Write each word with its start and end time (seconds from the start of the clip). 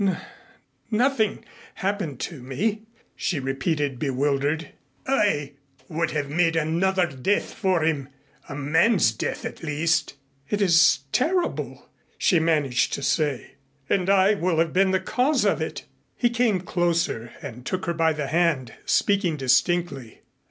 "N 0.03 0.17
nothing 0.89 1.45
happened 1.75 2.19
to 2.21 2.41
me," 2.41 2.81
she 3.15 3.39
repeated 3.39 3.99
bewildered. 3.99 4.69
"I 5.05 5.51
would 5.89 6.09
have 6.09 6.27
made 6.27 6.55
another 6.55 7.05
death 7.05 7.53
for 7.53 7.83
him 7.83 8.09
a 8.49 8.55
man's 8.55 9.11
death 9.11 9.45
at 9.45 9.61
least." 9.61 10.15
"It 10.49 10.59
is 10.59 11.01
terrible," 11.11 11.87
she 12.17 12.39
managed 12.39 12.93
to 12.93 13.03
say, 13.03 13.51
"and 13.91 14.09
I 14.09 14.33
will 14.33 14.57
have 14.57 14.73
been 14.73 14.89
the 14.89 14.99
cause 14.99 15.45
of 15.45 15.61
it." 15.61 15.85
He 16.17 16.31
came 16.31 16.61
closer 16.61 17.33
and 17.39 17.63
took 17.63 17.85
her 17.85 17.93
by 17.93 18.11
the 18.13 18.25
hand, 18.25 18.73
speaking 18.87 19.37
distinctly. 19.37 20.21